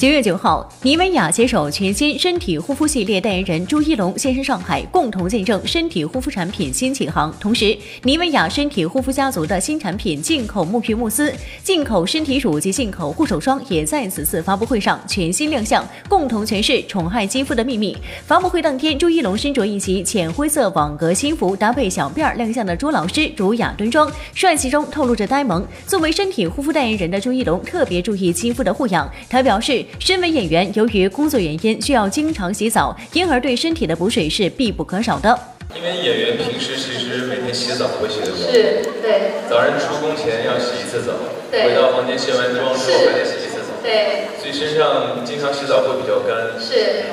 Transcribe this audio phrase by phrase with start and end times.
[0.00, 7.30] 九月九号，妮维雅携手全新身体护肤系列代言人朱一龙现身上海，共同见证身体护肤产品新起航。
[7.38, 11.30] 同时，妮维雅身体护肤家族的新产品进口沐浴慕斯、
[11.62, 17.94] 进口身体乳及进口护手霜也在此次发布会上全新亮相，共同诠释宠爱肌肤的秘密。
[18.24, 25.62] 发布会当天，朱一龙身着一袭浅灰色网格新服，搭配小辫儿亮相的朱老师儒雅端庄，帅气中透露着呆萌。
[25.86, 29.84] 作为身体护肤代言人的朱一龙特别注意肌肤的护养，他表示。
[29.98, 35.38] 身为演员，由于工作原因需要经常洗澡，因而对身体的补水是必不可少的。
[35.74, 39.38] 因为演员平时其实每天洗澡会洗的多，是，对。
[39.48, 41.12] 早上出工前要洗一次澡，
[41.50, 41.64] 对。
[41.64, 44.26] 回到房间卸完妆之后还得洗一次澡，对。
[44.40, 47.06] 所以身上经常洗澡会比较干，是。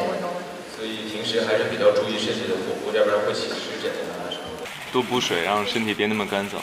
[0.75, 4.67] 所以平时还是比较注意身体的护肤，要不然会起湿疹啊什么的。
[4.91, 6.57] 多补水，让身体别那么干燥。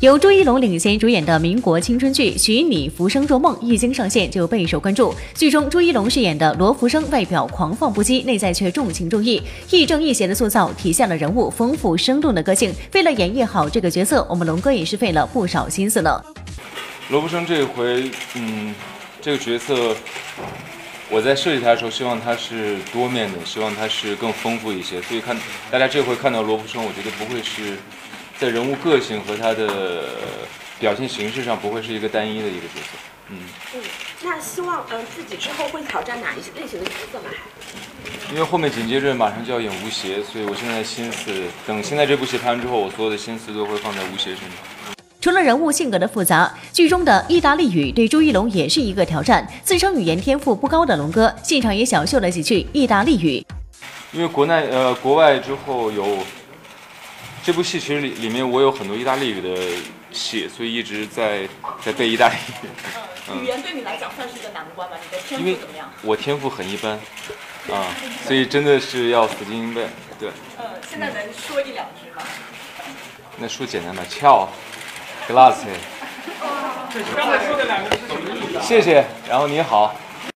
[0.00, 5.14] 由朱一龙领衔主演的民国青春剧《许你浮生若梦》一经上线就备受关注。
[5.34, 12.72] 剧中朱一龙饰演的罗浮生，外表狂放不羁，内在却重情重义，亦正亦邪的塑造，体现了人物丰富生动的个性。
[12.94, 16.18] 为了演绎好这个角色，我们龙哥也是费了不少心思呢。
[17.10, 18.74] 罗浮生这一回，嗯，
[19.20, 19.94] 这个角色，
[21.10, 25.02] 我在设计他的时候，希望他是多面的，希望他是更丰富一些。
[25.02, 25.36] 所以看
[25.70, 27.76] 大家这回看到罗浮生，我觉得不会是。
[28.40, 30.02] 在人物个性和他的
[30.78, 32.96] 表现形式上，不会是一个单一的一个角色。
[33.28, 33.36] 嗯
[33.74, 33.82] 嗯，
[34.22, 37.28] 那希望嗯自己之后会挑战哪一些类型的角色吗？
[38.30, 41.30] 因为后面紧接着马上就要演吴邪，所以我现在心思
[41.66, 44.96] 等现在这部戏拍完之后，我所有的心思都会放在吴邪身上。
[45.20, 49.46] 除了人物性格的复杂，剧中的意大利语对朱一龙也是一个挑战。
[49.62, 53.44] 自称语言天赋不高的龙哥，现场也小秀了几句意大利语。
[54.12, 56.20] 因为国内呃国外之后有。
[57.50, 59.60] 这部戏其实里里面我有很多意大利语的
[60.12, 61.48] 戏，所以一直在
[61.84, 62.68] 在背意大利语。
[63.28, 64.96] 嗯，语言对你来讲算是一个难关吗？
[65.02, 65.90] 你的天赋怎么样？
[66.02, 66.92] 我天赋很一般，
[67.72, 67.90] 啊，
[68.24, 69.84] 所以真的是要死记硬背。
[70.16, 70.28] 对。
[70.60, 72.22] 嗯，现在能说一两句吗？
[73.36, 74.46] 那说简单吧，ciao
[75.26, 78.60] g l a s s 刚才说的两个是什么意思？
[78.62, 79.92] 谢谢，然后你好。